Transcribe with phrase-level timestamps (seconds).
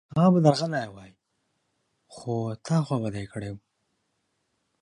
[0.17, 1.11] هغه به درغلی وای،
[2.15, 2.33] خو
[2.65, 3.57] تا خوابدی کړی و